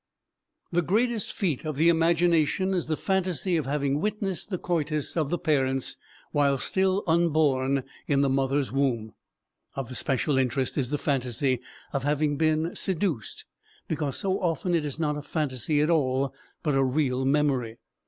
The 0.71 0.81
greatest 0.81 1.31
feat 1.31 1.63
of 1.63 1.75
the 1.75 1.87
imagination 1.87 2.73
is 2.73 2.87
the 2.87 2.97
phantasy 2.97 3.55
of 3.55 3.67
having 3.67 4.01
witnessed 4.01 4.49
the 4.49 4.57
coitus 4.57 5.15
of 5.15 5.29
the 5.29 5.37
parents 5.37 5.95
while 6.31 6.57
still 6.57 7.03
unborn 7.05 7.83
in 8.07 8.21
the 8.21 8.27
mother's 8.29 8.71
womb. 8.71 9.13
Of 9.75 9.91
especial 9.91 10.39
interest 10.39 10.75
is 10.75 10.89
the 10.89 10.97
phantasy 10.97 11.61
of 11.93 12.03
having 12.03 12.35
been 12.35 12.75
seduced, 12.75 13.45
because 13.87 14.17
so 14.17 14.39
often 14.39 14.73
it 14.73 14.85
is 14.85 14.99
not 14.99 15.17
a 15.17 15.21
phantasy 15.21 15.81
at 15.81 15.89
all, 15.91 16.33
but 16.63 16.73
a 16.73 16.83
real 16.83 17.23
memory. 17.23 17.77